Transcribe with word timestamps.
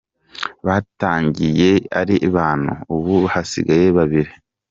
Batangiye 0.67 1.69
ari 1.99 2.15
batanu, 2.35 2.71
ubu 2.95 3.15
hasigaye 3.33 3.87
babiri. 3.97 4.31